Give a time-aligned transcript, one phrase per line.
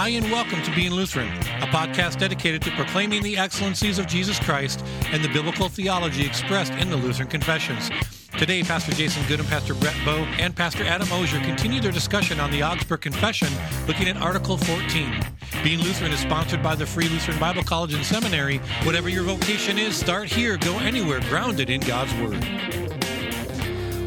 [0.00, 4.38] Hi, and welcome to Being Lutheran, a podcast dedicated to proclaiming the excellencies of Jesus
[4.38, 7.90] Christ and the biblical theology expressed in the Lutheran Confessions.
[8.38, 12.40] Today, Pastor Jason Good and Pastor Brett Boe and Pastor Adam Osier continue their discussion
[12.40, 13.48] on the Augsburg Confession,
[13.86, 15.22] looking at Article 14.
[15.62, 18.56] Being Lutheran is sponsored by the Free Lutheran Bible College and Seminary.
[18.84, 22.89] Whatever your vocation is, start here, go anywhere, grounded in God's Word.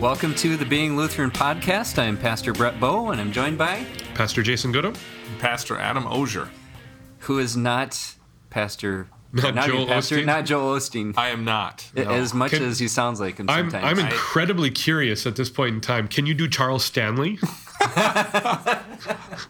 [0.03, 1.97] Welcome to the Being Lutheran podcast.
[1.97, 3.85] I'm Pastor Brett Boe, and I'm joined by
[4.15, 4.97] Pastor Jason Gudim.
[5.39, 6.49] Pastor Adam Osier.
[7.19, 8.15] who is not
[8.49, 10.25] Pastor, Not your Joel Pastor, Osteen?
[10.25, 11.89] not Joel Osteen, I am not.
[11.95, 12.01] no.
[12.03, 13.73] as much Can- as he sounds like him I'm.
[13.73, 16.09] I'm incredibly curious at this point in time.
[16.09, 17.39] Can you do Charles Stanley?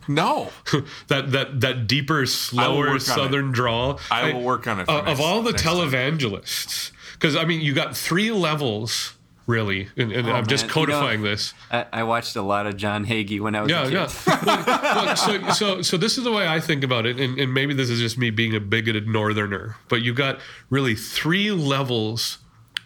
[0.07, 0.51] no.
[1.07, 2.99] that that that deeper, slower.
[2.99, 3.99] Southern drawl.
[4.11, 7.73] I will work on it for Uh, of all the televangelists, because I mean, you
[7.73, 9.15] got three levels
[9.47, 10.75] really, and, and oh, I'm just Oh, man.
[10.75, 11.53] You know- codifying this.
[11.71, 13.93] I, I watched a lot of John Hagee when I was Yeah, a kid.
[13.93, 14.83] yeah.
[15.05, 17.73] Well, so, so, so this is the way I think about it, and, and maybe
[17.73, 22.37] this is just me being a bigoted Northerner, but you've got really three levels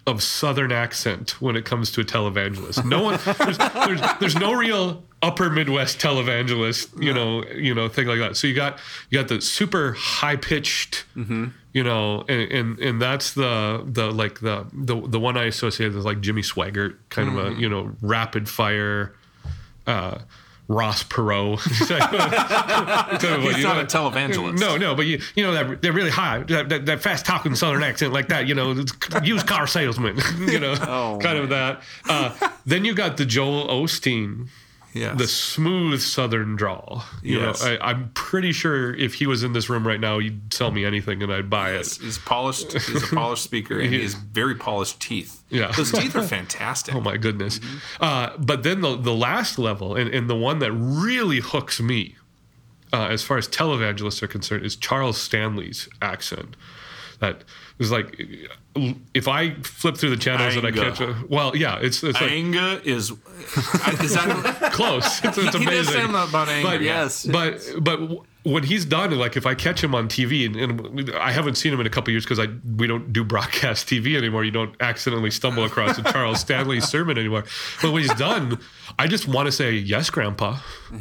[0.05, 2.85] of Southern accent when it comes to a televangelist.
[2.85, 8.07] No one, there's, there's, there's no real upper Midwest televangelist, you know, you know, thing
[8.07, 8.37] like that.
[8.37, 8.79] So you got
[9.09, 11.47] you got the super high pitched, mm-hmm.
[11.77, 15.93] You know, and, and and that's the the like the the the one I associate
[15.93, 19.13] with like Jimmy Swaggart, kind of a you know rapid fire
[19.85, 20.17] uh,
[20.67, 21.61] Ross Perot.
[21.77, 24.59] He's not a televangelist.
[24.59, 27.53] No, no, but you, you know that they're really high, that, that, that fast talking
[27.53, 28.47] Southern accent like that.
[28.47, 28.83] You know,
[29.21, 30.17] used car salesman.
[30.39, 31.83] You know, Oh, kind of that.
[32.09, 34.47] Uh, then you got the Joel Osteen,
[35.15, 37.03] The smooth Southern drawl.
[37.23, 37.63] You Yes.
[37.63, 40.71] know, I, I'm pretty sure if he was in this room right now, he'd sell
[40.71, 41.97] me anything and I'd buy it.
[42.01, 42.73] he's polished.
[42.73, 45.43] He's a polished speaker, and he has very polished teeth.
[45.49, 45.71] Yeah.
[45.77, 46.93] those teeth are fantastic.
[46.95, 47.59] Oh my goodness!
[48.01, 52.15] Uh, but then the the last level, and, and the one that really hooks me,
[52.91, 56.55] uh, as far as televangelists are concerned, is Charles Stanley's accent.
[57.19, 57.43] That
[57.79, 58.19] is like,
[59.13, 62.31] if I flip through the channels and I catch a well, yeah, it's it's like
[62.31, 63.11] Anga is.
[63.11, 64.69] Is that?
[64.73, 65.23] close.
[65.23, 66.05] It's, it's he amazing.
[66.09, 66.69] about anger.
[66.69, 67.25] But Yes.
[67.25, 67.99] but but
[68.47, 71.55] w- when he's done, like if I catch him on TV, and, and I haven't
[71.55, 72.47] seen him in a couple years because I
[72.77, 74.43] we don't do broadcast TV anymore.
[74.43, 77.43] You don't accidentally stumble across a Charles Stanley sermon anymore.
[77.81, 78.59] But when he's done,
[78.97, 80.57] I just want to say yes, Grandpa.
[80.91, 80.99] you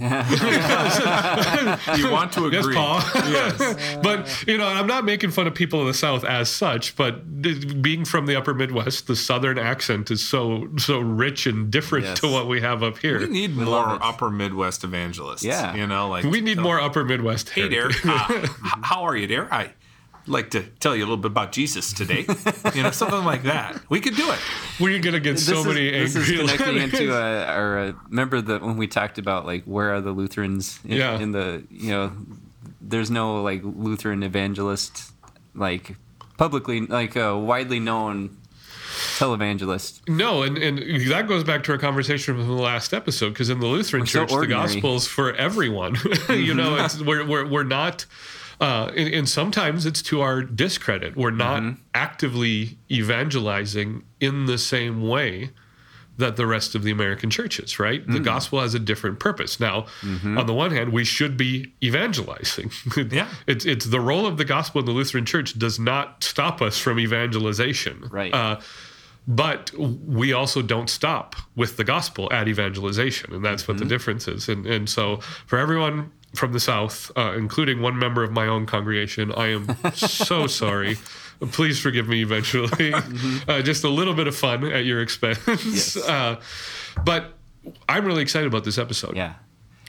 [2.11, 2.75] want to agree?
[2.75, 3.27] Yes, Pa.
[3.31, 3.97] Yes.
[4.03, 6.97] but you know, I'm not making fun of people in the South as such.
[6.97, 7.41] But
[7.83, 12.21] being from the Upper Midwest, the Southern accent is so so rich and different Yes.
[12.21, 13.21] to what we have up here.
[13.21, 15.45] We need more upper Midwest evangelists.
[15.45, 15.75] Yeah.
[15.75, 17.36] you know, like We need more Upper Midwest.
[17.45, 18.47] Hey there, uh,
[18.83, 19.53] how are you there?
[19.53, 19.73] I
[20.27, 22.27] like to tell you a little bit about Jesus today.
[22.75, 23.81] You know, something like that.
[23.89, 24.39] We could do it.
[24.81, 27.01] We're gonna get so this many is, this angry is connecting letters.
[27.01, 30.81] into uh, our uh, remember that when we talked about like where are the Lutherans
[30.85, 31.19] in, Yeah.
[31.21, 32.13] in the you know
[32.81, 35.13] there's no like Lutheran evangelist
[35.55, 35.97] like
[36.39, 38.37] publicly like a widely known
[39.19, 40.79] televangelist No, and, and
[41.11, 44.21] that goes back to our conversation from the last episode because in the Lutheran so
[44.21, 44.67] Church, the ordinary.
[44.67, 45.97] gospel's for everyone.
[46.29, 48.07] you know, it's, we're, we're, we're not,
[48.61, 51.17] uh, and, and sometimes it's to our discredit.
[51.17, 55.51] We're not actively evangelizing in the same way
[56.19, 58.07] that the rest of the American churches, right?
[58.07, 59.61] The gospel has a different purpose.
[59.61, 62.71] Now, on the one hand, we should be evangelizing.
[63.11, 63.29] Yeah.
[63.47, 66.79] it's it's the role of the gospel in the Lutheran church does not stop us
[66.79, 68.09] from evangelization.
[68.11, 68.33] Right.
[68.35, 68.61] Uh,
[69.29, 74.29] but we also don't stop with the gospel at evangelization, and that's what the difference
[74.29, 74.49] is.
[74.49, 75.17] And and so
[75.47, 79.77] for everyone from the south, uh, including one member of my own congregation, I am
[79.95, 80.97] so sorry.
[81.53, 82.93] Please forgive me eventually.
[83.49, 85.39] Uh, just a little bit of fun at your expense.
[85.47, 85.97] Yes.
[86.09, 86.41] Uh,
[87.05, 87.35] but
[87.89, 89.17] I'm really excited about this episode.
[89.17, 89.35] yeah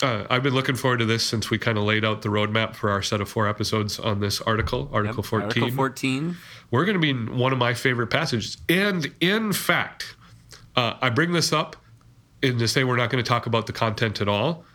[0.02, 2.76] Uh, I've been looking forward to this since we kind of laid out the roadmap
[2.76, 6.36] for our set of four episodes on this article, Article 14 Article 14
[6.72, 8.58] we're going to be in one of my favorite passages.
[8.68, 10.16] And in fact,
[10.76, 11.76] uh, I bring this up
[12.42, 14.66] in to say we're not going to talk about the content at all,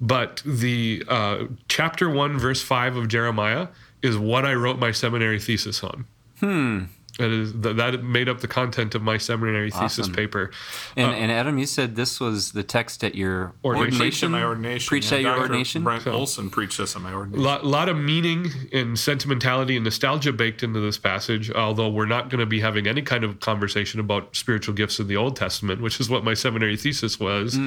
[0.00, 3.68] but the uh, chapter one, verse five of Jeremiah
[4.02, 6.06] is what I wrote my seminary thesis on.
[6.40, 6.84] Hmm.
[7.18, 10.14] That is that, that made up the content of my seminary thesis Awesome.
[10.14, 10.52] paper.
[10.96, 13.94] and, and Adam you said this was the text at your Ordination.
[13.96, 14.88] Ordination my ordination.
[14.88, 15.42] preached Yeah, at your Dr.
[15.42, 17.42] ordination Brent Olson preached this at my ordination.
[17.44, 22.30] lot, lot of meaning and sentimentality and nostalgia baked into this passage although we're not
[22.30, 25.82] going to be having any kind of conversation about spiritual gifts in the old testament
[25.82, 27.58] which is what my seminary thesis was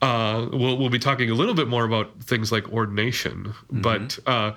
[0.00, 4.52] uh, we'll, we'll be talking a little bit more about things like ordination but uh,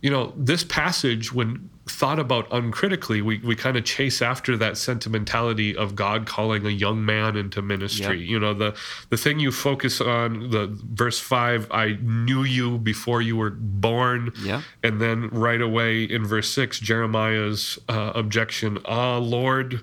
[0.00, 4.78] you know this passage when thought about uncritically, we, we kind of chase after that
[4.78, 8.20] sentimentality of God calling a young man into ministry.
[8.20, 8.28] Yep.
[8.28, 8.74] You know, the
[9.10, 14.32] the thing you focus on, the verse five, I knew you before you were born.
[14.42, 14.62] Yep.
[14.82, 19.82] And then right away in verse six, Jeremiah's uh, objection, ah, Lord,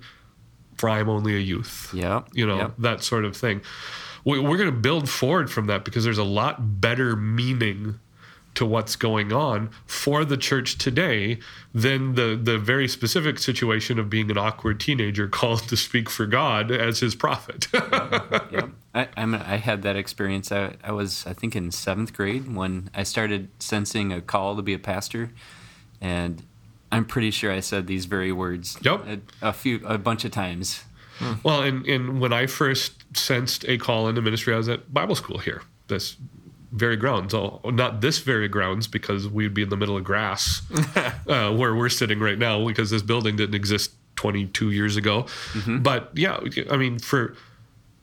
[0.78, 1.92] for I am only a youth.
[1.94, 2.24] Yeah.
[2.34, 2.74] You know, Yep.
[2.80, 3.62] that sort of thing.
[4.26, 8.00] We, we're going to build forward from that because there's a lot better meaning
[8.62, 11.40] to what's going on for the church today
[11.74, 16.28] than the the very specific situation of being an awkward teenager called to speak for
[16.28, 17.68] God as his prophet.
[17.74, 18.70] yep.
[18.94, 20.52] I, I'm, I had that experience.
[20.52, 24.62] I, I was, I think, in seventh grade when I started sensing a call to
[24.62, 25.32] be a pastor,
[26.00, 26.44] and
[26.92, 28.78] I'm pretty sure I said these very words.
[28.84, 29.08] Yep.
[29.08, 30.84] A, a few, a bunch of times.
[31.42, 35.16] well, and and when I first sensed a call into ministry, I was at Bible
[35.16, 35.64] school here.
[35.88, 36.18] This
[36.72, 37.34] very grounds,
[37.66, 40.62] not this very grounds, because we'd be in the middle of grass
[41.28, 45.26] uh, where we're sitting right now, because this building didn't exist 22 years ago.
[45.82, 46.40] But yeah,
[46.70, 47.36] I mean, for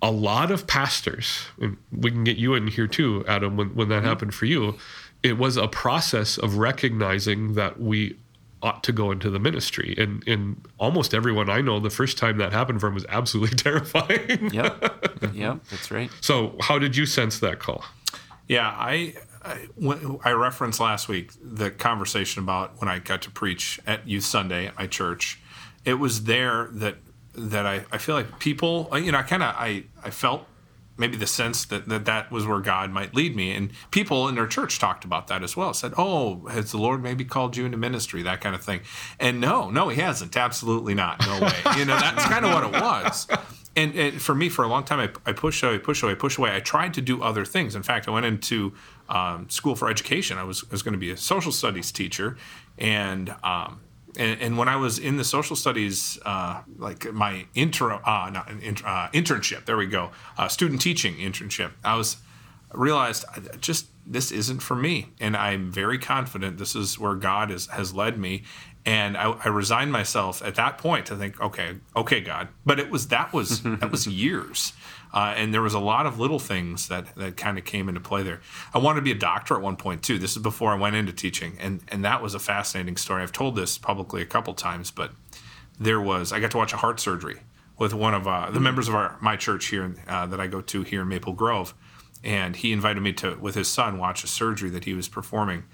[0.02, 3.88] a lot of pastors, and we can get you in here too, Adam, when, when
[3.88, 4.78] that happened for you,
[5.22, 8.16] it was a process of recognizing that we
[8.62, 9.94] ought to go into the ministry.
[9.98, 13.56] And, and almost everyone I know, the first time that happened for him was absolutely
[13.56, 14.50] terrifying.
[14.52, 15.32] Yep.
[15.34, 15.60] yep.
[15.70, 16.10] That's right.
[16.20, 17.84] So, how did you sense that call?
[18.48, 19.14] Yeah, I,
[19.44, 24.08] I when- I referenced last week the conversation about when I got to preach at
[24.08, 25.38] Youth Sunday at my church.
[25.84, 26.96] It was there that
[27.34, 30.46] that I, I feel like people, uh, you know, I kind of I I felt
[30.96, 34.34] maybe the sense that, that that was where God might lead me, and people in
[34.34, 35.72] their church talked about that as well.
[35.72, 38.80] Said, "Oh, has the Lord maybe called you into ministry?" That kind of thing.
[39.20, 40.36] And no, no, He hasn't.
[40.36, 41.20] Absolutely not.
[41.24, 41.52] No way.
[41.76, 43.28] You know, that's kind of what it was
[43.78, 46.36] and, and for me, for a long time, I, I pushed away, pushed away, pushed
[46.36, 46.54] away.
[46.54, 47.76] I tried to do other things.
[47.76, 48.72] In fact, I went into
[49.08, 50.36] um, school for education.
[50.36, 52.36] I was, was going to be a social studies teacher,
[52.76, 53.80] and um,
[54.18, 58.50] and, and when I was in the social studies, uh, like my intro, uh, not
[58.50, 59.64] an int- uh, internship.
[59.66, 61.70] There we go, uh, student teaching internship.
[61.84, 62.16] I was
[62.72, 67.50] realized I just this isn't for me, and I'm very confident this is where God
[67.50, 68.44] is, has led me.
[68.86, 72.48] And I, I resigned myself at that point to think, okay, okay, God.
[72.64, 74.72] But it was that was that was years,
[75.12, 78.00] uh, and there was a lot of little things that that kind of came into
[78.00, 78.40] play there.
[78.72, 80.18] I wanted to be a doctor at one point too.
[80.18, 83.22] This is before I went into teaching, and and that was a fascinating story.
[83.22, 85.12] I've told this publicly a couple times, but
[85.78, 87.40] there was I got to watch a heart surgery
[87.78, 90.60] with one of uh, the members of our my church here uh, that I go
[90.60, 91.74] to here in Maple Grove,
[92.24, 95.64] and he invited me to with his son watch a surgery that he was performing,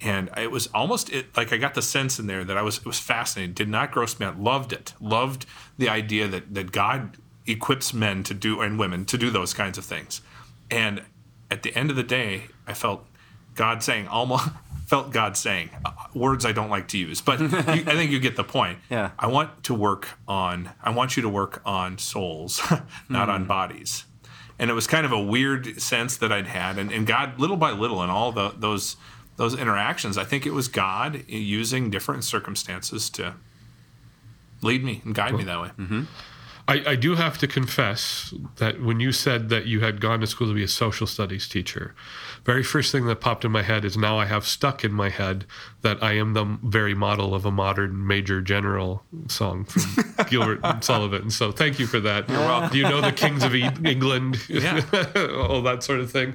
[0.00, 2.78] and it was almost it, like I got the sense in there that I was
[2.78, 3.54] it was fascinating.
[3.54, 4.38] Did not gross me out.
[4.38, 4.94] Loved it.
[5.00, 5.46] Loved
[5.76, 7.16] the idea that that God
[7.46, 10.20] equips men to do and women to do those kinds of things,
[10.70, 11.02] and
[11.50, 13.06] at the end of the day, I felt
[13.54, 14.48] God saying almost
[14.86, 18.18] felt God saying uh, words I don't like to use, but you, I think you
[18.18, 18.78] get the point.
[18.88, 19.10] Yeah.
[19.18, 20.70] I want to work on.
[20.82, 22.60] I want you to work on souls,
[23.08, 24.04] not on bodies.
[24.58, 27.56] And it was kind of a weird sense that I'd had, and, and God, little
[27.56, 28.96] by little, in all the, those
[29.36, 33.34] those interactions, I think it was God using different circumstances to
[34.62, 35.68] lead me and guide me that way.
[35.78, 36.02] Mm-hmm.
[36.68, 40.26] I, I do have to confess that when you said that you had gone to
[40.26, 41.94] school to be a social studies teacher,
[42.44, 45.08] very first thing that popped in my head is now I have stuck in my
[45.08, 45.46] head
[45.80, 50.84] that I am the very model of a modern Major General song from Gilbert and
[50.84, 51.30] Sullivan.
[51.30, 52.28] So thank you for that.
[52.28, 52.70] You're welcome.
[52.70, 54.38] Do you know the Kings of E- England?
[54.48, 54.82] Yeah.
[55.48, 56.34] All that sort of thing.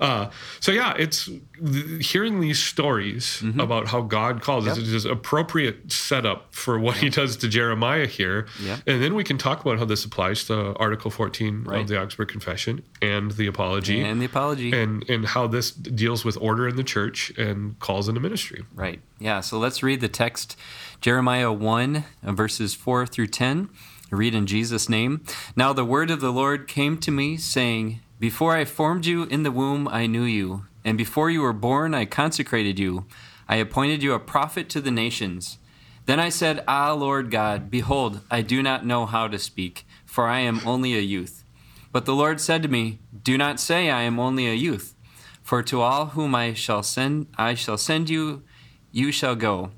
[0.00, 0.30] Uh,
[0.60, 6.54] so yeah, it's th- hearing these stories about how God calls us is appropriate setup
[6.54, 8.80] for what He does to Jeremiah here, Yep.
[8.86, 11.80] and then we can talk about how this applies to Article 14 Right.
[11.80, 14.72] of the Augsburg Confession and the Apology, And the apology.
[14.72, 18.64] and and how this deals with order in the church and calls into ministry.
[18.74, 19.00] Right.
[19.18, 19.40] Yeah.
[19.40, 20.56] So let's read the text
[21.00, 23.68] Jeremiah 1, uh, verses 4 through 10.
[24.10, 25.22] I read in Jesus' name.
[25.56, 29.42] Now the word of the Lord came to me, saying, Before I formed you in
[29.42, 30.66] the womb, I knew you.
[30.84, 33.06] And before you were born, I consecrated you.
[33.48, 35.58] I appointed you a prophet to the nations.
[36.06, 40.26] Then I said, Ah, Lord God, behold, I do not know how to speak, for
[40.26, 41.44] I am only a youth.
[41.92, 44.94] But the Lord said to me, Do not say I am only a youth,
[45.42, 48.42] for to all whom I shall send I shall send you,
[48.90, 49.70] you shall go.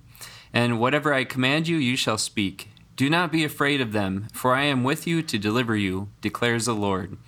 [0.52, 2.70] And whatever I command you, you shall speak.
[2.96, 6.66] Do not be afraid of them, for I am with you to deliver you, declares
[6.66, 7.18] the Lord.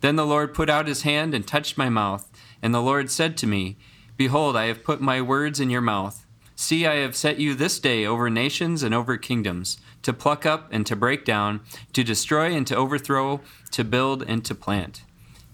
[0.00, 2.30] Then the Lord put out his hand and touched my mouth,
[2.62, 3.76] and the Lord said to me,
[4.16, 6.21] Behold, I have put my words in your mouth.
[6.62, 10.68] See, I have set you this day over nations and over kingdoms, to pluck up
[10.70, 11.60] and to break down,
[11.92, 13.40] to destroy and to overthrow,
[13.72, 15.02] to build and to plant.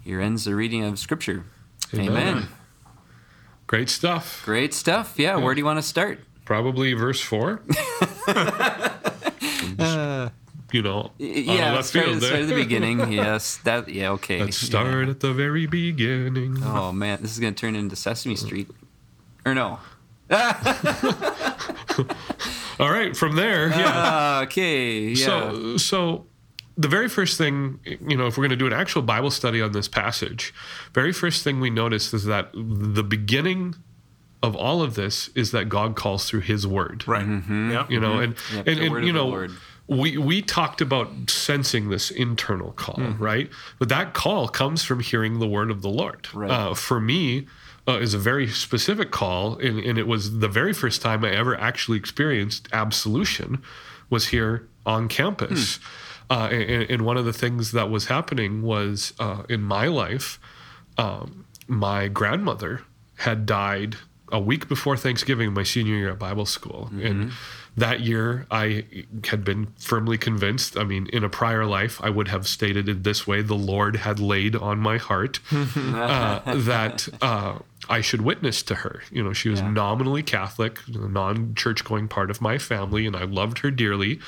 [0.04, 1.46] Here ends the reading of Scripture.
[1.94, 2.10] Amen.
[2.10, 2.48] Amen.
[3.66, 4.42] Great stuff.
[4.44, 5.14] Great stuff.
[5.16, 6.20] Yeah, where do you want to start?
[6.44, 7.62] Probably verse four.
[10.72, 13.10] you know, yeah, start, field start at the beginning.
[13.12, 13.88] Yes, that.
[13.88, 14.40] Yeah, okay.
[14.40, 16.62] Let's start at the very beginning.
[16.62, 18.70] Oh man, this is gonna turn into Sesame Street,
[19.46, 19.78] or no?
[22.80, 23.82] All right, from there, yeah.
[23.87, 25.08] Ah, okay.
[25.08, 25.26] Yeah.
[25.26, 26.26] So, so
[26.76, 29.61] the very first thing, you know, if we're going to do an actual Bible study
[29.61, 30.54] on this passage,
[30.94, 33.75] very first thing we notice is that the beginning
[34.42, 37.06] of all of this is that God calls through His Word.
[37.08, 37.26] Right.
[37.26, 37.87] Yeah.
[37.88, 39.49] You know, and Yep, and, the and you know,
[39.88, 43.50] we we talked about sensing this internal call, right?
[43.78, 46.28] But that call comes from hearing the word of the Lord.
[46.32, 46.50] Right.
[46.50, 47.47] Uh, for me,
[47.88, 51.30] uh, is a very specific call, and, and it was the very first time I
[51.30, 53.62] ever actually experienced absolution
[54.11, 55.78] was here on campus.
[56.30, 60.38] Uh, and, and one of the things that was happening was uh, in my life,
[60.99, 62.83] um, my grandmother
[63.16, 63.97] had died
[64.30, 66.90] a week before Thanksgiving, my senior year at Bible school.
[67.02, 67.33] And
[67.78, 68.85] that year, I
[69.25, 70.76] had been firmly convinced.
[70.76, 73.97] I mean, in a prior life, I would have stated it this way the Lord
[73.97, 79.02] had laid on my heart uh, that uh, I should witness to her.
[79.11, 79.71] You know, she was Yeah.
[79.71, 84.21] nominally Catholic, a non church going part of my family, and I loved her dearly.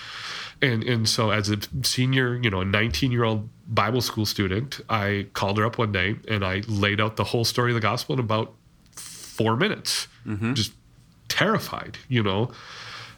[0.62, 4.80] And, and so, as a senior, you know, a 19 year old Bible school student,
[4.90, 7.80] I called her up one day and I laid out the whole story of the
[7.80, 8.54] gospel in about
[8.94, 10.06] four minutes,
[10.54, 10.72] just
[11.28, 12.50] terrified, you know.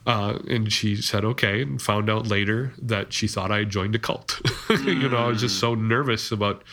[0.06, 3.94] Uh, and she said okay, and found out later that she thought I had joined
[3.94, 4.40] a cult.
[4.70, 6.64] you know, I was just so nervous about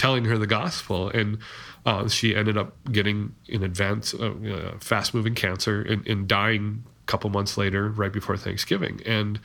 [0.00, 1.36] telling her the gospel, and
[1.84, 6.84] uh, she ended up getting in advance uh, uh, fast moving cancer and, and dying
[7.02, 9.02] a couple months later, right before Thanksgiving.
[9.04, 9.38] And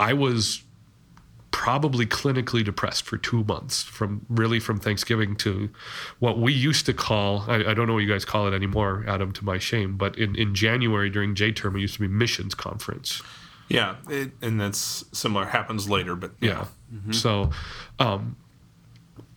[0.00, 0.64] I was
[1.52, 5.70] probably clinically depressed for two months from really from Thanksgiving to
[6.18, 9.04] what we used to call I, I don't know what you guys call it anymore,
[9.06, 12.08] Adam, to my shame, but in, in January during J term it used to be
[12.08, 13.22] missions conference.
[13.68, 13.96] Yeah.
[14.08, 15.44] It, and that's similar.
[15.44, 16.66] Happens later, but Yeah.
[17.12, 17.50] So
[17.98, 18.36] um,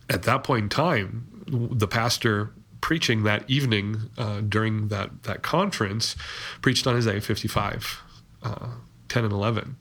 [0.08, 6.14] at that point in time, the pastor preaching that evening uh, during that, that conference
[6.62, 8.02] preached on Isaiah 55,
[8.42, 8.68] uh,
[9.08, 9.76] 10 and 11,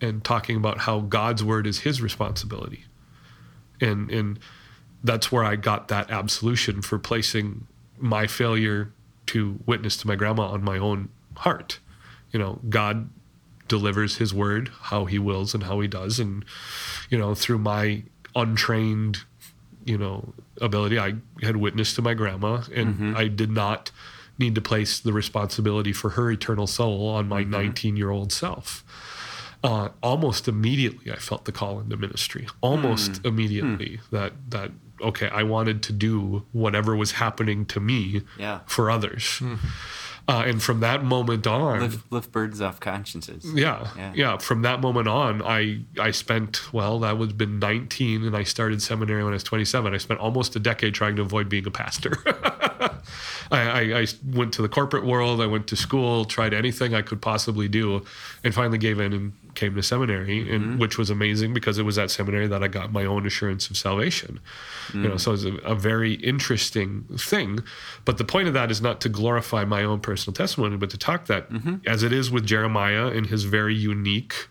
[0.00, 2.84] and talking about how God's word is his responsibility.
[3.80, 4.38] And, and
[5.02, 7.66] that's where I got that absolution for placing
[7.98, 8.92] my failure
[9.26, 11.78] to witness to my grandma on my own heart.
[12.32, 13.08] You know, God
[13.70, 16.44] delivers his word how he wills and how he does and
[17.08, 18.02] you know through my
[18.34, 19.18] untrained
[19.84, 23.16] you know ability i had witnessed to my grandma and mm-hmm.
[23.16, 23.90] i did not
[24.40, 27.52] need to place the responsibility for her eternal soul on my mm-hmm.
[27.52, 28.82] 19 year old self.
[29.62, 32.48] Uh, almost immediately i felt the call into ministry.
[32.62, 33.26] Almost mm.
[33.26, 34.16] immediately hmm.
[34.16, 34.70] that that
[35.02, 38.60] okay i wanted to do whatever was happening to me Yeah.
[38.64, 39.66] for others mm-hmm.
[40.30, 43.44] Uh, and from that moment on lift, lift birds off consciences.
[43.54, 44.12] yeah, Yeah.
[44.14, 44.36] yeah.
[44.38, 48.80] From that moment on, I I spent well, that was been 19, and I started
[48.80, 49.92] seminary when I was 27.
[49.92, 52.12] I spent almost a decade trying to avoid being a pastor.
[53.52, 55.40] I, I, I went to the corporate world.
[55.40, 58.04] I went to school, tried anything I could possibly do,
[58.44, 61.98] and finally gave in and came to seminary, and which was amazing because it was
[61.98, 64.40] at seminary that I got my own assurance of salvation.
[64.92, 67.60] You know, so it's a, a very interesting thing.
[68.06, 70.98] But the point of that is not to glorify my own personal testimony, but to
[70.98, 71.44] talk that
[71.86, 74.48] as it is with Jeremiah in his very unique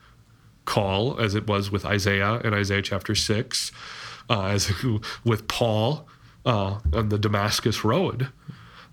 [0.66, 3.72] call, as it was with Isaiah in Isaiah chapter six,
[4.30, 4.72] uh, as
[5.26, 6.08] with Paul
[6.46, 8.30] uh, on the Damascus Road.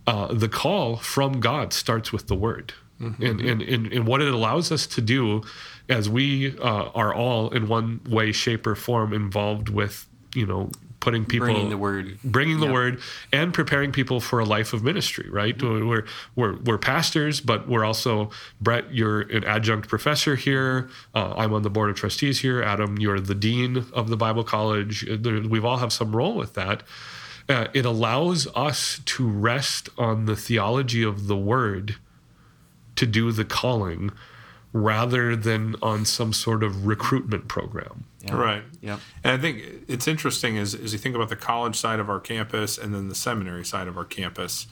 [0.06, 2.72] Uh, the call from God starts with the word.
[2.98, 5.42] And, and, and, and what it allows us to do
[5.88, 10.70] as we uh, are all in one way, shape, or form involved with, you know,
[11.06, 12.18] putting people Bringing the word.
[12.24, 13.00] bringing the word
[13.32, 15.60] and preparing people for a life of ministry right?
[15.62, 20.90] We're, we're we're pastors but we're also brett you're an adjunct professor here.
[21.14, 22.60] Uh, i'm on the board of trustees here.
[22.60, 25.06] Adam you're the dean of the bible college.
[25.08, 26.82] We've all have some role with that.
[27.48, 31.94] Uh, it allows us to rest on the theology of the word
[32.96, 34.10] to do the calling
[34.76, 38.34] rather than on some sort of recruitment program Yeah.
[38.34, 38.62] Right.
[38.80, 38.98] Yeah.
[39.24, 42.20] And I think it's interesting as, as you think about the college side of our
[42.20, 44.66] campus and then the seminary side of our campus.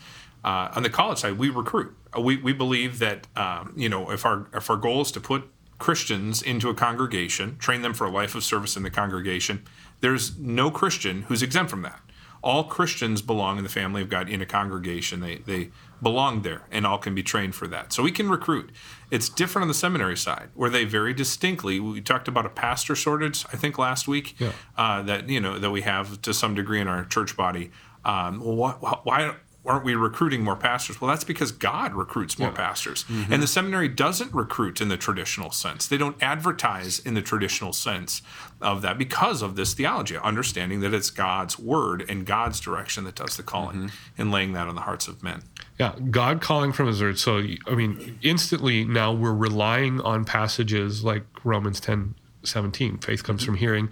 [0.45, 1.95] Uh, on the college side, we recruit.
[2.17, 5.21] Uh, We, we believe that um, you know if our if our goal is to
[5.21, 9.63] put Christians into a congregation, train them for a life of service in the congregation,
[10.01, 12.01] there's no Christian who's exempt from that.
[12.43, 15.21] All Christians belong in the family of God in a congregation.
[15.21, 15.71] They they
[16.03, 17.93] belong there, and all can be trained for that.
[17.93, 18.71] So we can recruit.
[19.15, 21.79] It's different on the seminary side, where they very distinctly.
[21.79, 24.35] We talked about a pastor shortage, I think, last week.
[24.41, 24.51] Yeah.
[24.77, 27.71] Uh, that you know that we have to some degree in our church body.
[28.05, 28.73] Um, well, why,
[29.05, 31.01] why aren't we recruiting more pastors?
[31.01, 33.05] Well, that's because God recruits more pastors.
[33.05, 33.33] Mm-hmm.
[33.33, 35.87] And the seminary doesn't recruit in the traditional sense.
[35.87, 38.21] They don't advertise in the traditional sense
[38.61, 43.15] of that because of this theology, understanding that it's God's word and God's direction that
[43.15, 43.97] does the calling mm-hmm.
[44.19, 45.43] and laying that on the hearts of men.
[45.79, 47.19] Yeah, God calling from His word.
[47.19, 52.99] So, I mean, instantly now we're relying on passages like Romans 10 17.
[52.99, 53.89] Faith comes from hearing,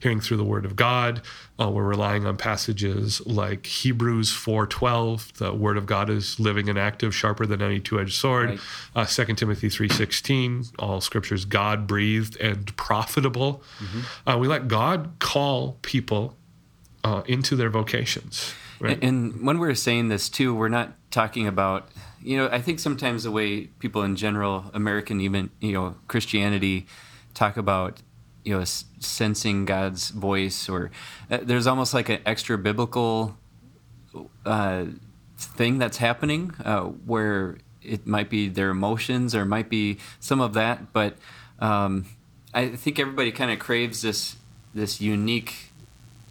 [0.00, 1.22] hearing through the word of God.
[1.60, 5.38] Uh, we're relying on passages like Hebrews 4 12.
[5.38, 8.50] The word of God is living and active, sharper than any two edged sword.
[8.50, 8.60] Right.
[8.94, 10.64] Uh, 2 Timothy 3 16.
[10.78, 13.62] All scriptures God breathed and profitable.
[14.26, 16.36] Uh, we let God call people
[17.04, 18.52] uh, into their vocations.
[18.80, 19.02] Right?
[19.02, 21.88] And when we're saying this too, we're not talking about,
[22.22, 26.86] you know, I think sometimes the way people in general, American, even, you know, Christianity,
[27.36, 28.02] talk about,
[28.44, 30.90] you know, sensing God's voice, or
[31.30, 33.36] uh, there's almost like an extra biblical
[34.44, 34.86] uh,
[35.36, 40.54] thing that's happening uh, where it might be their emotions or might be some of
[40.54, 40.92] that.
[40.92, 41.16] But
[41.60, 42.06] um,
[42.54, 44.36] I think everybody kind of craves this
[44.74, 45.72] this unique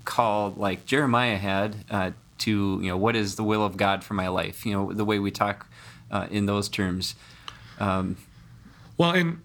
[0.04, 4.16] call like Jeremiah had uh, to you know what is the will of God for
[4.16, 4.66] my life.
[4.66, 5.68] You know the way we talk
[6.12, 7.16] uh, in those terms.
[7.80, 8.18] Um,
[8.98, 9.42] Well, and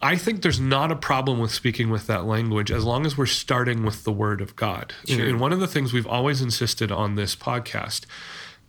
[0.00, 3.26] I think there's not a problem with speaking with that language as long as we're
[3.26, 4.94] starting with the word of God.
[5.08, 5.26] And- Sure.
[5.26, 8.02] And one of the things we've always insisted on this podcast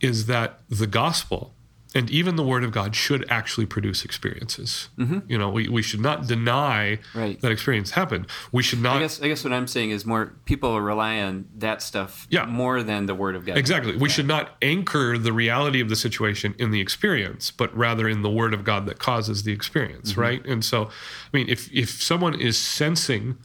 [0.00, 1.54] is that the gospel
[1.94, 4.88] and even the word of God should actually produce experiences.
[4.96, 7.18] You know, we, we should not deny Mm-hmm.
[7.18, 7.40] Right.
[7.40, 8.26] that experience happened.
[8.52, 11.46] We should not I guess I guess what I'm saying is more people rely on
[11.58, 12.46] that stuff Yeah.
[12.46, 13.58] more than the Word of God.
[13.58, 13.96] Exactly.
[13.96, 18.22] We should not anchor the reality of the situation in the experience, but rather in
[18.22, 20.44] the word of God that causes the experience, right?
[20.46, 23.36] And so, I mean, if if someone is sensing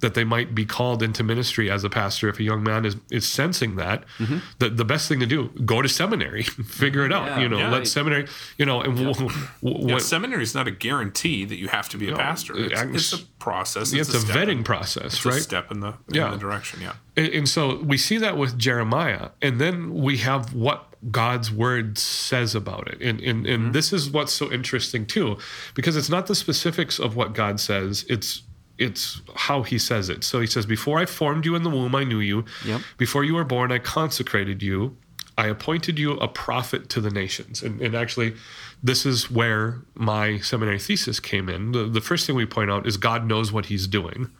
[0.00, 2.96] that they might be called into ministry as a pastor, if a young man is
[3.10, 4.38] is sensing that, mm-hmm.
[4.58, 6.42] the the best thing to do, go to seminary,
[6.82, 7.26] figure it out.
[7.26, 7.70] Yeah, you know, yeah.
[7.70, 8.26] let seminary,
[8.56, 9.30] you know, and w-
[9.62, 12.56] w- Yeah, seminary is not a guarantee that you have to be a pastor.
[12.56, 13.92] It's, I- it's a process.
[13.92, 15.36] it's, a step vetting in- process, It's right?
[15.36, 16.30] a step in the, in Yeah.
[16.30, 16.80] the direction.
[16.80, 16.94] Yeah.
[17.16, 21.96] And, and so we see that with Jeremiah, and then we have what God's word
[21.98, 23.00] says about it.
[23.00, 23.72] And, and, and mm-hmm.
[23.72, 25.38] this is what's so interesting too,
[25.74, 28.42] because it's not the specifics of what God says, it's
[28.78, 30.24] it's how he says it.
[30.24, 32.44] So he says, Before I formed you in the womb, I knew you.
[32.64, 32.80] Yep.
[32.96, 34.96] Before you were born, I consecrated you.
[35.36, 37.62] I appointed you a prophet to the nations.
[37.62, 38.34] And, and actually,
[38.82, 41.72] this is where my seminary thesis came in.
[41.72, 44.30] The, the first thing we point out is God knows what he's doing,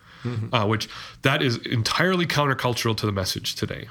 [0.52, 0.88] uh, which
[1.22, 3.88] that is entirely countercultural to the message today.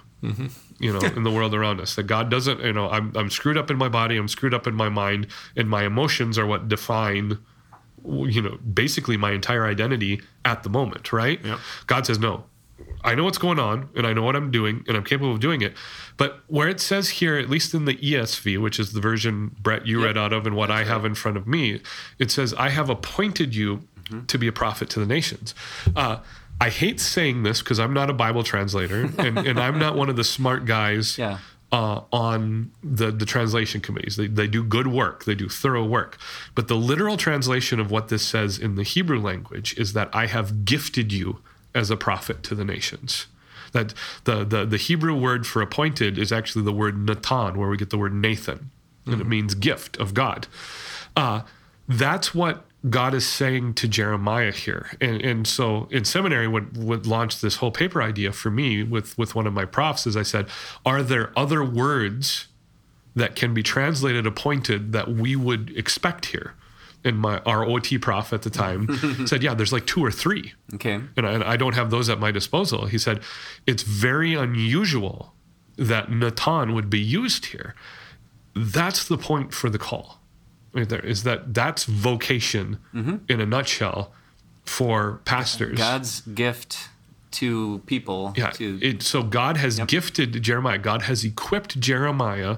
[0.80, 2.60] You know, in the world around us, that God doesn't.
[2.60, 4.18] You know, I'm I'm screwed up in my body.
[4.18, 7.38] I'm screwed up in my mind, and my emotions are what define
[8.08, 11.43] you know, basically my entire identity at the moment, right?
[11.43, 11.60] Yep.
[11.88, 12.46] God says, no,
[13.04, 15.39] I know what's going on and I know what I'm doing and I'm capable of
[15.39, 15.74] doing it.
[16.15, 19.86] But where it says here, at least in the ESV, which is the version Brett
[19.86, 21.82] you read out of and what I have in front of me,
[22.20, 23.88] it says, I have appointed you
[24.28, 25.54] to be a prophet to the nations.
[25.96, 26.20] Uh,
[26.60, 30.10] I hate saying this because I'm not a Bible translator and, and I'm not one
[30.10, 31.39] of the smart guys Yeah.
[31.72, 34.16] Uh, on the, the translation committees.
[34.16, 36.18] They, they do good work, they do thorough work.
[36.56, 40.28] But the literal translation of what this says in the Hebrew language is that I
[40.28, 41.40] have gifted you
[41.76, 43.28] as a prophet to the nations.
[43.74, 47.78] That the, the, the Hebrew word for appointed is actually the word Natan, where we
[47.78, 48.72] get the word Nathan,
[49.06, 50.48] and it means gift of God.
[51.16, 51.42] Uh,
[51.88, 54.92] that's what God is saying to Jeremiah here.
[55.02, 59.18] And, and so in seminary, what, what launched this whole paper idea for me with,
[59.18, 60.48] with one of my profs is I said,
[60.86, 62.48] Are there other words
[63.16, 66.54] that can be translated appointed that we would expect here?
[67.04, 68.88] And my our OT prof at the time
[69.28, 70.54] said, Yeah, there's like two or three.
[70.76, 71.02] Okay.
[71.16, 72.86] And I, and I don't have those at my disposal.
[72.86, 73.22] He said,
[73.66, 75.34] It's very unusual
[75.78, 77.76] that Natan would be used here.
[78.56, 80.22] That's the point for the call.
[80.74, 84.12] Right there is that that's vocation in a nutshell
[84.66, 85.78] for pastors.
[85.78, 86.90] God's gift
[87.32, 88.34] to people.
[88.36, 88.52] Yeah.
[88.52, 90.78] To, It, so God has gifted Jeremiah.
[90.78, 92.58] God has equipped Jeremiah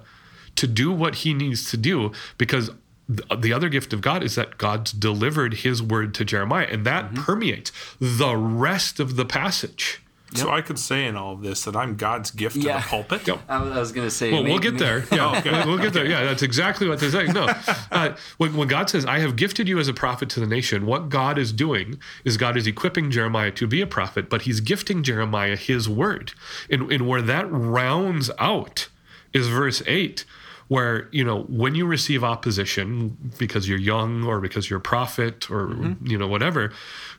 [0.55, 2.71] to do what he needs to do because
[3.07, 7.05] the other gift of God is that God's delivered his word to Jeremiah and that
[7.05, 7.23] Mm-hmm.
[7.23, 10.01] permeates the rest of the passage.
[10.35, 12.77] So I could say in all of this that I'm God's gift Yeah.
[12.77, 13.27] to the pulpit.
[13.27, 13.39] Yep.
[13.49, 14.31] I was, going to say.
[14.31, 15.05] Well, we'll maybe- get there.
[15.11, 16.05] Yeah, we'll, we'll get there.
[16.05, 17.33] Yeah, that's exactly what they're saying.
[17.33, 17.47] No,
[17.91, 20.85] uh, when, when God says, "I have gifted you as a prophet to the nation,"
[20.85, 24.59] what God is doing is God is equipping Jeremiah to be a prophet, but He's
[24.59, 26.33] gifting Jeremiah His word,
[26.69, 28.87] and, and where that rounds out
[29.33, 30.25] is verse eight,
[30.69, 35.49] where you know when you receive opposition because you're young or because you're a prophet
[35.49, 36.07] or mm-hmm.
[36.07, 36.71] you know whatever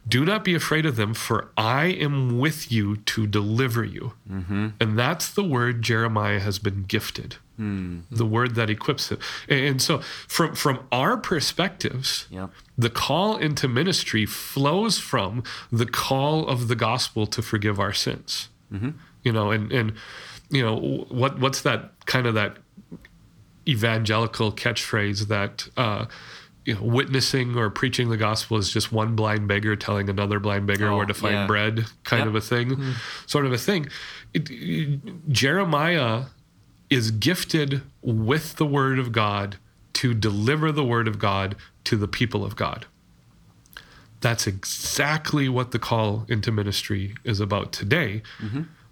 [0.09, 4.15] do not be afraid of them for i am with you to deliver you.
[4.31, 4.69] Mm-hmm.
[4.81, 7.37] And that's the word jeremiah has been gifted.
[7.57, 8.01] Hmm.
[8.11, 12.51] The word that equips him and, so from from our perspectives Yep.
[12.79, 18.49] the call into ministry flows from the call of the gospel to forgive our sins.
[18.73, 18.91] Mm-hmm.
[19.25, 19.93] You know and and
[20.51, 22.57] you know what what's that kind of that
[23.69, 26.07] evangelical catchphrase that uh
[26.67, 30.67] you know, witnessing or preaching the gospel is just one blind beggar telling another blind
[30.67, 31.47] beggar Oh, where to find yeah.
[31.47, 32.29] bread, kind Yep.
[32.29, 32.95] of a thing,
[33.27, 33.89] sort of a thing.
[34.35, 35.01] It- it-
[35.33, 36.25] Jeremiah
[36.91, 39.57] is gifted with the word of God
[39.95, 42.85] to deliver the word of God to the people of God.
[44.21, 48.23] That's exactly what the call into ministry is about today.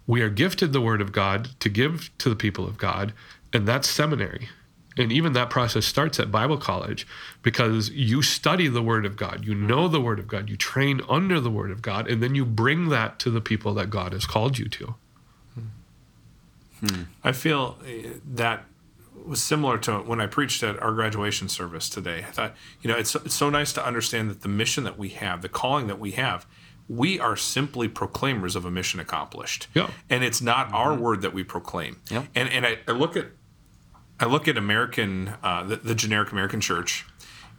[0.07, 3.13] We are gifted the word of God to give to the people of God,
[3.53, 4.49] and that's seminary.
[4.99, 7.07] And even that process starts at Bible college
[7.41, 10.99] because you study the word of God, you know the word of God, you train
[11.07, 14.11] under the word of God, and then you bring that to the people that God
[14.11, 14.95] has called you to.
[17.23, 18.65] I feel uh, that
[19.25, 22.25] was similar to when I preached at our graduation service today.
[22.27, 25.09] I thought, you know, it's, it's so nice to understand that the mission that we
[25.09, 26.45] have, the calling that we have,
[26.87, 29.67] we are simply proclaimers of a mission accomplished.
[29.73, 29.89] Yeah.
[30.09, 31.99] And it's not our word that we proclaim.
[32.09, 32.27] Yep.
[32.33, 33.27] And and I, I look at
[34.19, 37.05] I look at American uh, the, the generic American church,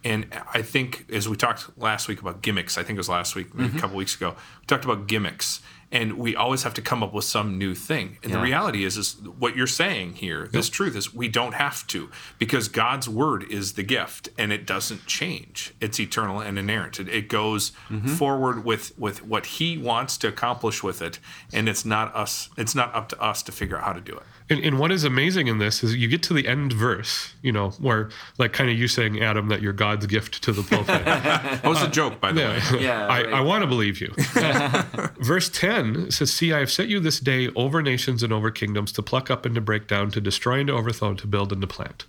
[0.04, 3.34] and I think as we talked last week about gimmicks, I think it was last
[3.34, 5.60] week, maybe a couple weeks ago, we talked about gimmicks,
[5.92, 8.16] and we always have to come up with some new thing.
[8.22, 10.46] And the reality is, is what you're saying here.
[10.46, 14.66] This truth is we don't have to because God's word is the gift, and it
[14.66, 15.74] doesn't change.
[15.80, 17.00] It's eternal and inerrant.
[17.00, 17.72] It, it goes
[18.16, 21.18] forward with with what He wants to accomplish with it,
[21.52, 22.48] and it's not us.
[22.56, 24.22] It's not up to us to figure out how to do it.
[24.50, 27.52] And, and what is amazing in this is you get to the end verse, you
[27.52, 31.04] know, where like kind of you saying, Adam, that you're God's gift to the pulpit.
[31.30, 32.60] That was a joke, by the way.
[32.80, 33.32] Yeah, I, right.
[33.34, 34.12] I want to believe you.
[35.24, 38.90] Verse 10 says, See, I have set you this day over nations and over kingdoms
[38.92, 41.60] to pluck up and to break down, to destroy and to overthrow, to build and
[41.60, 42.06] to plant.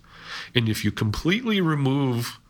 [0.54, 2.40] And if you completely remove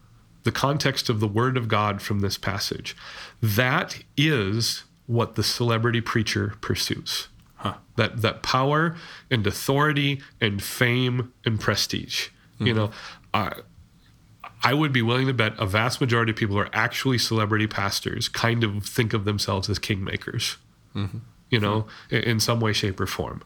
[0.44, 2.96] the context of the word of God from this passage,
[3.42, 7.28] that is what the celebrity preacher pursues.
[7.96, 8.96] That, that power
[9.30, 12.28] and authority and fame and prestige.
[12.58, 12.76] You mm-hmm.
[12.76, 12.90] know,
[13.34, 13.52] I,
[14.62, 17.66] I would be willing to bet a vast majority of people who are actually celebrity
[17.66, 20.56] pastors kind of think of themselves as kingmakers,
[20.94, 21.18] mm-hmm.
[21.50, 23.42] you know, in, in some way, shape, or form.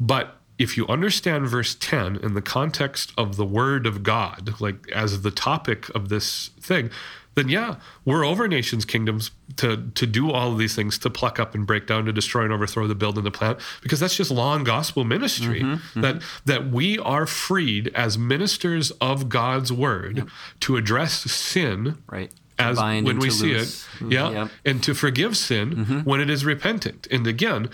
[0.00, 4.90] But if you understand verse 10 in the context of the word of God, like
[4.90, 6.90] as the topic of this thing,
[7.38, 11.38] then yeah, we're over nations, kingdoms to to do all of these things, to pluck
[11.38, 14.16] up and break down, to destroy and overthrow, the build and to plant, because that's
[14.16, 15.62] just law and gospel ministry.
[15.94, 20.28] That that we are freed as ministers of God's word
[20.60, 22.30] to address sin Right.
[22.58, 23.86] as when we see loose.
[24.00, 24.50] it, yeah, Yep.
[24.64, 27.06] and to forgive sin when it is repentant.
[27.10, 27.68] And again,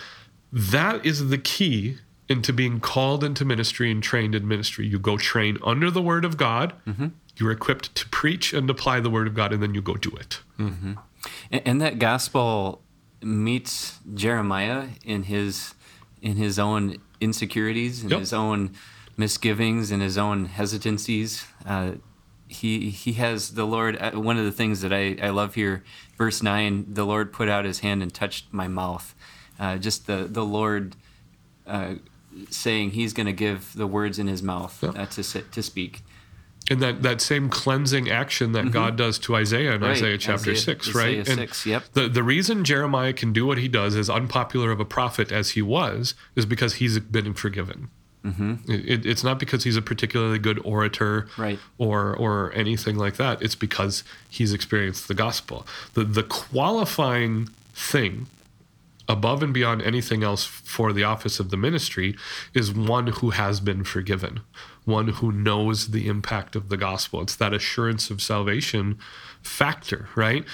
[0.53, 1.98] that is the key
[2.29, 4.87] into being called into ministry and trained in ministry.
[4.87, 6.72] You go train under the word of God.
[7.37, 10.11] You're equipped to preach and apply the word of God, and then you go do
[10.11, 10.40] it.
[10.59, 10.97] And,
[11.51, 12.83] and that gospel
[13.23, 15.75] meets Jeremiah in his
[16.23, 18.20] in his own insecurities in Yep.
[18.20, 18.70] his own
[19.16, 21.44] misgivings in his own hesitancies.
[21.66, 21.92] Uh,
[22.49, 23.97] he he has the Lord.
[24.01, 25.83] Uh, one of the things that I, I love here,
[26.18, 29.14] verse nine, the Lord put out His hand and touched my mouth.
[29.59, 30.94] Uh, just the the Lord
[31.66, 31.94] uh,
[32.51, 34.99] saying He's going to give the words in His mouth Yep.
[34.99, 36.03] uh, to sit, to speak.
[36.70, 39.85] And that, that same cleansing action that God does to Isaiah in Mm-hmm.
[39.85, 39.96] Right.
[39.96, 41.29] Isaiah chapter Isaiah- 6, Isaiah right?
[41.29, 41.85] And 6, yep.
[41.92, 45.50] The, the reason Jeremiah can do what he does, as unpopular of a prophet as
[45.50, 47.90] he was, is because he's been forgiven.
[48.24, 48.55] Mm-hmm.
[48.72, 51.59] It, it's not because he's a particularly good orator Right.
[51.77, 53.42] or, or anything like that.
[53.42, 55.66] It's because he's experienced the gospel.
[55.92, 58.27] The, the qualifying thing
[59.07, 62.16] above and beyond anything else for the office of the ministry
[62.55, 64.40] is one who has been forgiven,
[64.85, 67.23] one who knows the impact of the gospel.
[67.23, 68.99] It's that assurance of salvation
[69.42, 70.44] factor, right?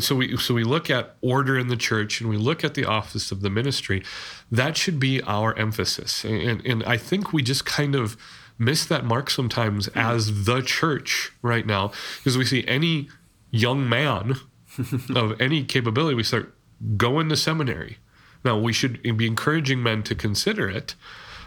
[0.00, 2.84] So we so we look at order in the church and we look at the
[2.84, 4.02] office of the ministry.
[4.50, 8.16] That should be our emphasis, and and I think we just kind of
[8.58, 13.08] miss that mark sometimes as the church right now because we see any
[13.50, 14.36] young man
[15.14, 16.54] of any capability, we start
[16.96, 17.98] going to seminary.
[18.44, 20.94] Now we should be encouraging men to consider it,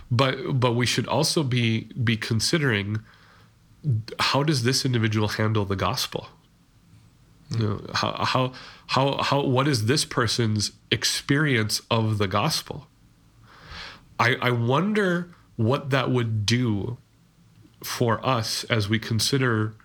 [0.10, 3.00] but but we should also be be considering
[4.20, 6.30] how does this individual handle the gospel?
[7.50, 8.54] You know, how, how
[8.88, 12.88] how how what is this person's experience of the gospel?
[14.20, 16.98] I I wonder what that would do
[17.84, 19.76] for us as we consider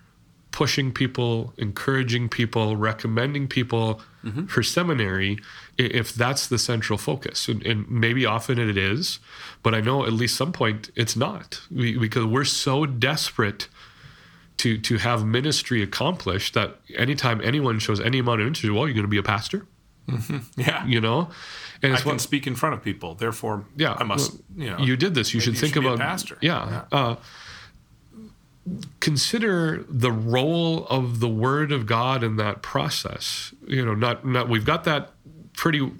[0.52, 4.00] pushing people, encouraging people, recommending people
[4.46, 5.36] for seminary
[5.78, 7.48] if that's the central focus.
[7.48, 9.18] And, and maybe often it is,
[9.64, 13.68] but I know at least some point it's not we, because we're so desperate
[14.58, 18.94] to to have ministry accomplished that anytime anyone shows any amount of interest, well, you're
[18.94, 19.66] going to be a pastor,
[20.56, 20.86] Yeah.
[20.86, 21.30] you know.
[21.82, 23.16] And I it's can what- speak in front of people.
[23.16, 24.78] Therefore, yeah, I must, well, you know.
[24.78, 25.34] you did this.
[25.34, 26.38] You should you think should be a about pastor.
[26.40, 26.84] Yeah.
[26.92, 27.16] Uh,
[29.00, 33.52] consider the role of the Word of God in that process.
[33.66, 35.10] You know, not not we've got that
[35.56, 35.90] pretty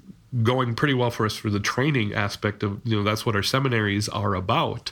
[0.41, 3.43] going pretty well for us for the training aspect of you know that's what our
[3.43, 4.91] seminaries are about.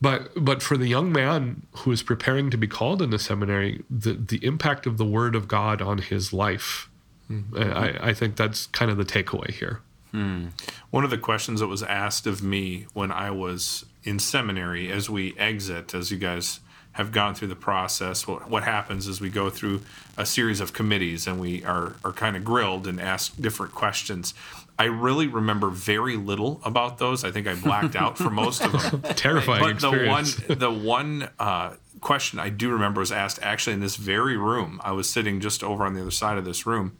[0.00, 3.84] But but for the young man who is preparing to be called in the seminary,
[3.88, 6.90] the the impact of the Word of God on his life,
[7.30, 7.56] mm-hmm.
[7.56, 9.80] I, I think that's kind of the takeaway here.
[10.10, 10.48] Hmm.
[10.90, 15.08] One of the questions that was asked of me when I was in seminary, as
[15.08, 16.60] we exit, as you guys
[16.92, 19.80] have gone through the process, what, what happens is we go through
[20.16, 24.34] a series of committees and we are, are kind of grilled and asked different questions.
[24.78, 27.24] I really remember very little about those.
[27.24, 29.02] I think I blacked out for most of them.
[29.14, 30.24] Terrifying but the one
[30.58, 34.80] the one uh, question I do remember was asked actually in this very room.
[34.82, 36.96] I was sitting just over on the other side of this room,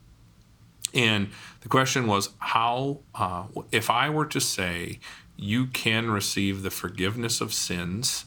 [0.94, 1.31] and
[1.62, 5.00] the question was how uh, if I were to say
[5.37, 8.26] you can receive the forgiveness of sins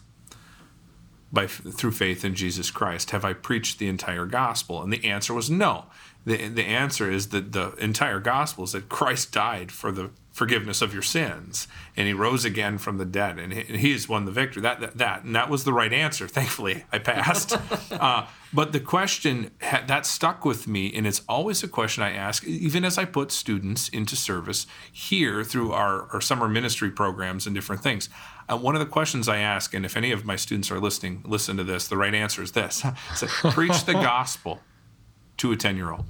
[1.31, 4.81] by through faith in Jesus Christ, have I preached the entire gospel?
[4.81, 5.85] And the answer was no.
[6.25, 10.81] The, the answer is that the entire gospel is that Christ died for the forgiveness
[10.81, 14.09] of your sins and he rose again from the dead and he, and he has
[14.09, 17.57] won the victory that, that that and that was the right answer thankfully i passed
[17.91, 18.25] uh,
[18.56, 22.44] but the question ha- that stuck with me and it's always a question i ask
[22.46, 27.54] even as i put students into service here through our, our summer ministry programs and
[27.54, 28.10] different things
[28.50, 31.22] uh, one of the questions i ask and if any of my students are listening
[31.26, 32.84] listen to this the right answer is this
[33.22, 34.62] like, preach the gospel
[35.38, 36.06] to a 10 year old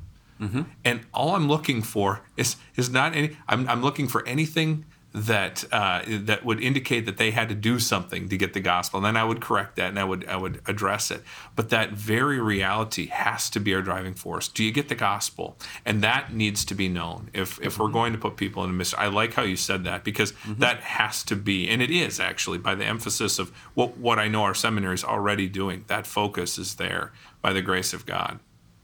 [0.83, 3.37] and all I'm looking for is is not any.
[3.47, 7.79] I'm, I'm looking for anything that uh, that would indicate that they had to do
[7.79, 10.35] something to get the gospel, and then I would correct that and I would I
[10.35, 11.23] would address it.
[11.55, 14.49] But that very reality has to be our driving force.
[14.49, 15.57] Do you get the gospel?
[15.85, 17.29] And that needs to be known.
[17.33, 19.85] If if we're going to put people in a mission, I like how you said
[19.85, 23.97] that because that has to be, and it is actually by the emphasis of what
[23.97, 25.85] what I know our seminary is already doing.
[25.87, 28.39] That focus is there by the grace of God.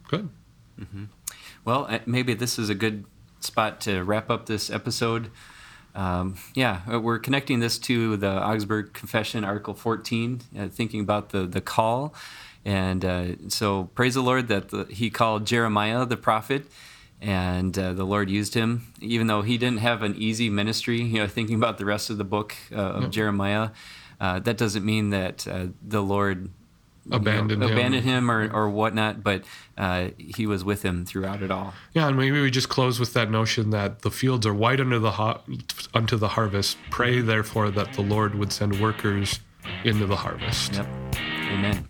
[0.08, 0.30] Good.
[0.80, 1.06] Mm-hmm.
[1.66, 3.04] Well, uh, maybe this is a good
[3.42, 5.30] spot to wrap up this episode.
[5.96, 11.30] Um, yeah, uh, we're connecting this to the Augsburg Confession, Article 14, uh, thinking about
[11.30, 12.14] the, the call.
[12.64, 16.66] And uh, so praise the Lord that the, he called Jeremiah the prophet
[17.22, 21.02] and uh, the Lord used him, even though he didn't have an easy ministry.
[21.02, 23.70] You know, thinking about the rest of the book uh, of Jeremiah,
[24.20, 26.50] uh, that doesn't mean that uh, the Lord
[27.10, 27.72] Abandoned him.
[27.72, 29.44] abandoned him or, or whatnot, but
[29.78, 31.74] uh, he was with him throughout it all.
[31.94, 35.00] Yeah, and maybe we just close with that notion that the fields are white under
[35.00, 35.42] the ho-
[35.94, 36.78] unto the harvest.
[36.92, 39.40] Pray therefore that the Lord would send workers
[39.84, 40.74] into the harvest.
[40.74, 40.88] Yep.
[41.52, 41.88] Amen.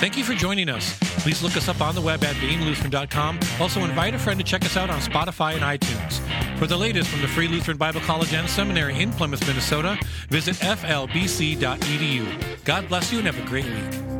[0.00, 0.98] Thank you for joining us.
[1.22, 3.38] Please look us up on the web at beinglutheran.com.
[3.60, 6.20] Also, invite a friend to check us out on Spotify and iTunes.
[6.58, 9.98] For the latest from the Free Lutheran Bible College and Seminary in Plymouth, Minnesota,
[10.30, 12.24] visit flbc.edu.
[12.64, 14.19] God bless you and have a great week.